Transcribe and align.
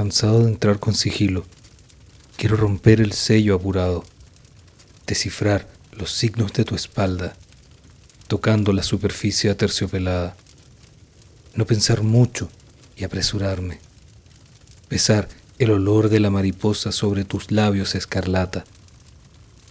cansado 0.00 0.44
de 0.44 0.48
entrar 0.48 0.80
con 0.80 0.94
sigilo. 0.94 1.44
Quiero 2.38 2.56
romper 2.56 3.02
el 3.02 3.12
sello 3.12 3.54
apurado, 3.54 4.02
descifrar 5.06 5.68
los 5.92 6.10
signos 6.10 6.54
de 6.54 6.64
tu 6.64 6.74
espalda, 6.74 7.36
tocando 8.26 8.72
la 8.72 8.82
superficie 8.82 9.50
aterciopelada. 9.50 10.36
No 11.54 11.66
pensar 11.66 12.02
mucho 12.02 12.48
y 12.96 13.04
apresurarme. 13.04 13.78
Besar 14.88 15.28
el 15.58 15.70
olor 15.70 16.08
de 16.08 16.20
la 16.20 16.30
mariposa 16.30 16.92
sobre 16.92 17.26
tus 17.26 17.50
labios 17.50 17.94
escarlata. 17.94 18.64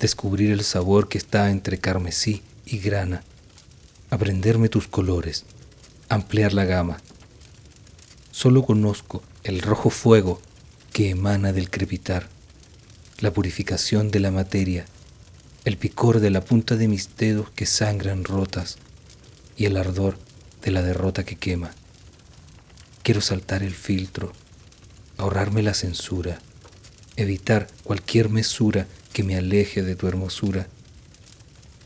Descubrir 0.00 0.50
el 0.50 0.64
sabor 0.64 1.08
que 1.08 1.16
está 1.16 1.50
entre 1.50 1.78
carmesí 1.78 2.42
y 2.66 2.76
grana. 2.76 3.22
Aprenderme 4.10 4.68
tus 4.68 4.86
colores. 4.86 5.46
Ampliar 6.10 6.52
la 6.52 6.66
gama. 6.66 7.00
Solo 8.32 8.66
conozco 8.66 9.22
el 9.44 9.60
rojo 9.60 9.90
fuego 9.90 10.40
que 10.92 11.10
emana 11.10 11.52
del 11.52 11.70
crepitar, 11.70 12.28
la 13.18 13.32
purificación 13.32 14.10
de 14.10 14.20
la 14.20 14.30
materia 14.30 14.86
el 15.64 15.76
picor 15.76 16.20
de 16.20 16.30
la 16.30 16.40
punta 16.40 16.76
de 16.76 16.88
mis 16.88 17.16
dedos 17.16 17.50
que 17.50 17.66
sangran 17.66 18.24
rotas 18.24 18.78
y 19.56 19.66
el 19.66 19.76
ardor 19.76 20.16
de 20.62 20.70
la 20.70 20.82
derrota 20.82 21.24
que 21.24 21.36
quema. 21.36 21.70
Quiero 23.02 23.20
saltar 23.20 23.62
el 23.62 23.74
filtro, 23.74 24.32
ahorrarme 25.18 25.62
la 25.62 25.74
censura, 25.74 26.40
evitar 27.16 27.66
cualquier 27.84 28.30
mesura 28.30 28.86
que 29.12 29.22
me 29.22 29.36
aleje 29.36 29.82
de 29.82 29.96
tu 29.96 30.06
hermosura. 30.06 30.66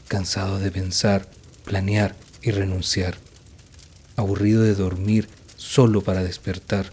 Cansado 0.06 0.60
de 0.60 0.70
pensar, 0.70 1.28
planear 1.64 2.14
y 2.42 2.52
renunciar, 2.52 3.16
aburrido 4.16 4.62
de 4.62 4.74
dormir 4.74 5.28
solo 5.56 6.02
para 6.02 6.22
despertar, 6.22 6.92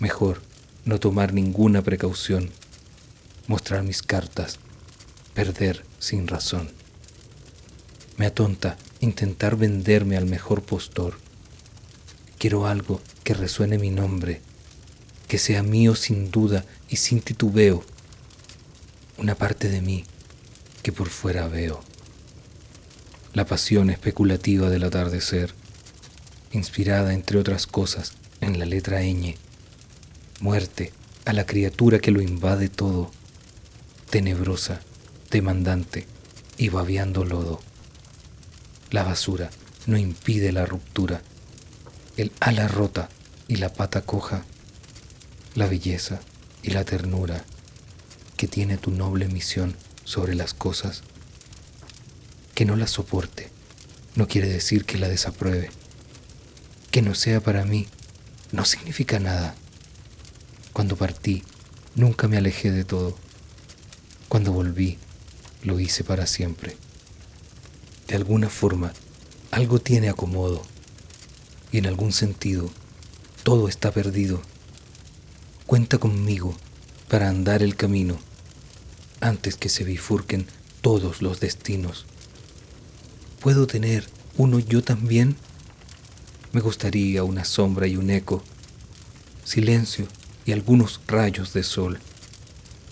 mejor 0.00 0.42
no 0.84 0.98
tomar 0.98 1.32
ninguna 1.32 1.82
precaución, 1.82 2.50
mostrar 3.46 3.84
mis 3.84 4.02
cartas 4.02 4.58
perder 5.34 5.84
sin 5.98 6.26
razón. 6.26 6.70
Me 8.16 8.26
atonta 8.26 8.76
intentar 9.00 9.56
venderme 9.56 10.16
al 10.16 10.26
mejor 10.26 10.62
postor. 10.62 11.18
Quiero 12.38 12.66
algo 12.66 13.00
que 13.24 13.34
resuene 13.34 13.78
mi 13.78 13.90
nombre, 13.90 14.40
que 15.28 15.38
sea 15.38 15.62
mío 15.62 15.94
sin 15.94 16.30
duda 16.30 16.64
y 16.88 16.96
sin 16.96 17.20
titubeo, 17.20 17.84
una 19.16 19.34
parte 19.34 19.68
de 19.68 19.80
mí 19.80 20.04
que 20.82 20.92
por 20.92 21.08
fuera 21.08 21.46
veo. 21.48 21.80
La 23.32 23.46
pasión 23.46 23.90
especulativa 23.90 24.68
del 24.68 24.84
atardecer, 24.84 25.54
inspirada 26.52 27.14
entre 27.14 27.38
otras 27.38 27.66
cosas 27.66 28.14
en 28.40 28.58
la 28.58 28.64
letra 28.64 29.02
ñ, 29.02 29.36
muerte 30.40 30.92
a 31.24 31.32
la 31.32 31.46
criatura 31.46 31.98
que 31.98 32.10
lo 32.10 32.20
invade 32.20 32.68
todo, 32.68 33.10
tenebrosa 34.10 34.80
demandante 35.30 36.06
y 36.56 36.68
babeando 36.68 37.24
lodo. 37.24 37.60
La 38.90 39.04
basura 39.04 39.50
no 39.86 39.96
impide 39.96 40.52
la 40.52 40.66
ruptura, 40.66 41.22
el 42.16 42.32
ala 42.40 42.66
rota 42.66 43.08
y 43.46 43.56
la 43.56 43.72
pata 43.72 44.02
coja, 44.02 44.44
la 45.54 45.66
belleza 45.66 46.20
y 46.62 46.70
la 46.70 46.84
ternura 46.84 47.44
que 48.36 48.48
tiene 48.48 48.76
tu 48.76 48.90
noble 48.90 49.28
misión 49.28 49.76
sobre 50.04 50.34
las 50.34 50.54
cosas. 50.54 51.02
Que 52.54 52.64
no 52.64 52.76
la 52.76 52.86
soporte 52.86 53.50
no 54.16 54.26
quiere 54.26 54.48
decir 54.48 54.84
que 54.84 54.98
la 54.98 55.08
desapruebe. 55.08 55.70
Que 56.90 57.02
no 57.02 57.14
sea 57.14 57.40
para 57.40 57.64
mí 57.64 57.86
no 58.52 58.64
significa 58.64 59.18
nada. 59.20 59.54
Cuando 60.72 60.96
partí, 60.96 61.42
nunca 61.96 62.28
me 62.28 62.36
alejé 62.36 62.70
de 62.70 62.84
todo. 62.84 63.16
Cuando 64.28 64.52
volví, 64.52 64.98
lo 65.62 65.80
hice 65.80 66.04
para 66.04 66.26
siempre. 66.26 66.76
De 68.06 68.14
alguna 68.14 68.48
forma, 68.48 68.92
algo 69.50 69.80
tiene 69.80 70.08
acomodo 70.08 70.62
y 71.72 71.78
en 71.78 71.86
algún 71.86 72.12
sentido, 72.12 72.70
todo 73.42 73.68
está 73.68 73.90
perdido. 73.90 74.40
Cuenta 75.66 75.98
conmigo 75.98 76.54
para 77.08 77.28
andar 77.28 77.62
el 77.62 77.74
camino 77.74 78.18
antes 79.20 79.56
que 79.56 79.68
se 79.68 79.84
bifurquen 79.84 80.46
todos 80.80 81.20
los 81.20 81.40
destinos. 81.40 82.06
¿Puedo 83.40 83.66
tener 83.66 84.06
uno 84.36 84.60
yo 84.60 84.82
también? 84.82 85.36
Me 86.52 86.60
gustaría 86.60 87.24
una 87.24 87.44
sombra 87.44 87.86
y 87.86 87.96
un 87.96 88.10
eco, 88.10 88.42
silencio 89.44 90.06
y 90.44 90.52
algunos 90.52 91.00
rayos 91.06 91.52
de 91.52 91.62
sol, 91.62 91.98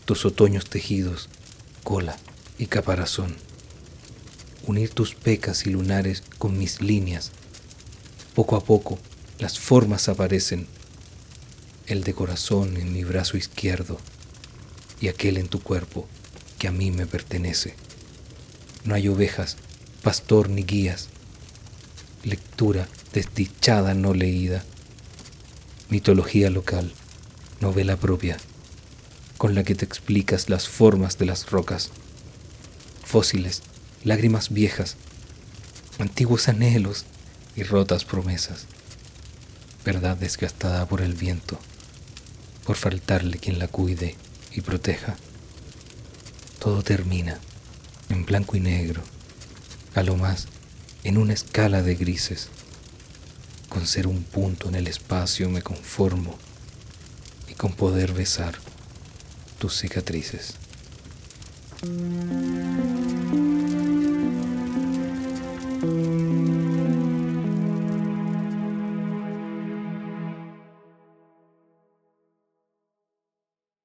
tus 0.05 0.25
otoños 0.25 0.69
tejidos, 0.69 1.29
cola 1.85 2.17
y 2.59 2.67
caparazón. 2.67 3.37
Unir 4.67 4.91
tus 4.91 5.15
pecas 5.15 5.67
y 5.67 5.71
lunares 5.71 6.23
con 6.39 6.59
mis 6.59 6.83
líneas. 6.83 7.33
Poco 8.35 8.57
a 8.57 8.65
poco 8.65 8.99
las 9.39 9.59
formas 9.59 10.09
aparecen. 10.09 10.67
El 11.87 12.05
de 12.05 12.13
corazón 12.13 12.77
en 12.77 12.93
mi 12.93 13.05
brazo 13.05 13.37
izquierdo 13.37 13.99
y 15.01 15.09
aquel 15.09 15.39
en 15.39 15.49
tu 15.49 15.61
cuerpo 15.61 16.07
que 16.59 16.69
a 16.69 16.73
mí 16.73 16.91
me 16.91 17.07
pertenece. 17.07 17.75
No 18.85 18.95
hay 18.95 19.09
ovejas, 19.09 19.57
pastor 20.03 20.51
ni 20.51 20.65
guías. 20.65 21.09
Lectura 22.25 22.89
desdichada 23.13 23.95
no 23.95 24.13
leída. 24.13 24.65
Mitología 25.89 26.51
local, 26.51 26.93
novela 27.61 27.97
propia, 27.97 28.37
con 29.37 29.55
la 29.55 29.65
que 29.65 29.75
te 29.75 29.85
explicas 29.85 30.49
las 30.49 30.69
formas 30.69 31.19
de 31.19 31.27
las 31.27 31.51
rocas 31.51 31.91
fósiles, 33.05 33.63
lágrimas 34.05 34.51
viejas, 34.51 34.97
antiguos 35.99 36.49
anhelos 36.49 37.05
y 37.57 37.63
rotas 37.63 38.05
promesas, 38.05 38.67
verdad 39.85 40.17
desgastada 40.17 40.87
por 40.87 41.01
el 41.01 41.15
viento, 41.15 41.59
por 42.65 42.77
faltarle 42.77 43.39
quien 43.39 43.59
la 43.59 43.67
cuide 43.67 44.15
y 44.53 44.61
proteja. 44.61 45.17
Todo 46.59 46.83
termina 46.83 47.39
en 48.11 48.27
blanco 48.27 48.57
y 48.57 48.61
negro, 48.61 49.03
a 49.95 50.03
lo 50.03 50.17
más 50.17 50.47
en 51.03 51.19
una 51.19 51.33
escala 51.33 51.83
de 51.83 51.95
grises. 51.95 52.51
Con 53.69 53.87
ser 53.87 54.07
un 54.07 54.23
punto 54.23 54.69
en 54.69 54.75
el 54.75 54.87
espacio 54.87 55.49
me 55.49 55.63
conformo 55.63 56.39
con 57.59 57.73
poder 57.73 58.13
besar 58.13 58.55
tus 59.59 59.77
cicatrices. 59.77 60.55